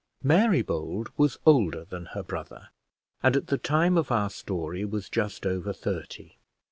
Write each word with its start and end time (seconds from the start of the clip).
Mary 0.23 0.63
Bold 0.63 1.11
was 1.15 1.37
older 1.45 1.85
than 1.85 2.05
her 2.15 2.23
brother, 2.23 2.69
and, 3.21 3.35
at 3.35 3.45
the 3.45 3.57
time 3.59 3.97
of 3.99 4.11
our 4.11 4.31
story, 4.31 4.83
was 4.83 5.07
just 5.11 5.45
over 5.45 5.71
thirty. 5.73 6.39